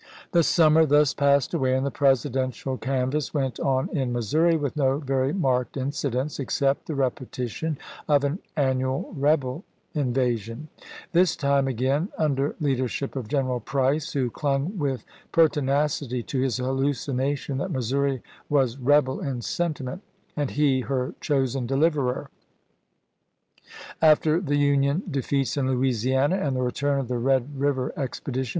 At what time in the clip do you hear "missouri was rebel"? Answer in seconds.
17.69-19.19